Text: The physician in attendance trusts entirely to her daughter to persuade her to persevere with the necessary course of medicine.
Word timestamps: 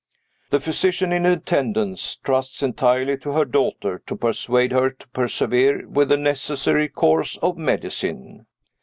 The 0.49 0.59
physician 0.59 1.11
in 1.13 1.27
attendance 1.27 2.15
trusts 2.15 2.63
entirely 2.63 3.17
to 3.19 3.33
her 3.33 3.45
daughter 3.45 4.01
to 4.07 4.15
persuade 4.15 4.71
her 4.71 4.89
to 4.89 5.07
persevere 5.09 5.87
with 5.87 6.09
the 6.09 6.17
necessary 6.17 6.89
course 6.89 7.37
of 7.37 7.55
medicine. 7.55 8.47